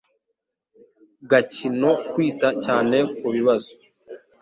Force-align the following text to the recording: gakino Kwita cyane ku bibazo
gakino 1.29 1.91
Kwita 2.11 2.47
cyane 2.65 2.97
ku 3.17 3.27
bibazo 3.35 3.71